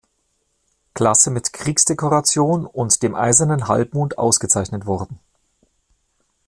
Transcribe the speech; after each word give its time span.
Klasse 0.95 1.29
mit 1.29 1.53
Kriegsdekoration 1.53 2.65
und 2.65 3.03
dem 3.03 3.13
Eisernen 3.13 3.67
Halbmond 3.67 4.17
ausgezeichnet 4.17 4.87
worden. 4.87 5.19